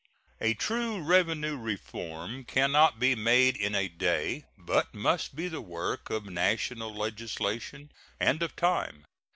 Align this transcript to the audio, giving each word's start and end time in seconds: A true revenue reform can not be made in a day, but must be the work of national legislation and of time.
A 0.39 0.55
true 0.55 0.99
revenue 1.03 1.55
reform 1.57 2.43
can 2.43 2.71
not 2.71 2.97
be 2.99 3.13
made 3.13 3.55
in 3.55 3.75
a 3.75 3.87
day, 3.87 4.45
but 4.57 4.95
must 4.95 5.35
be 5.35 5.47
the 5.47 5.61
work 5.61 6.09
of 6.09 6.25
national 6.25 6.91
legislation 6.91 7.91
and 8.19 8.41
of 8.41 8.55
time. 8.55 9.05